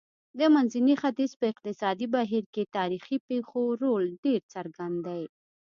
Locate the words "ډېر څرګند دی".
4.25-5.23